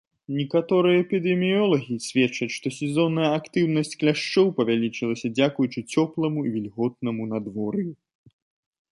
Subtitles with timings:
[0.35, 7.87] Некаторыя эпідэміёлагі сведчаць, што сезонная актыўнасць кляшчоў павялічылася дзякуючы цёпламу і вільготнаму надвор'ю.